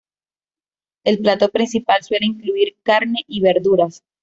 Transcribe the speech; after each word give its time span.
El 1.05 1.19
plato 1.19 1.49
principal 1.49 2.01
suele 2.03 2.25
incluir 2.25 2.75
carne 2.83 3.23
y 3.27 3.39
verduras. 3.39 4.03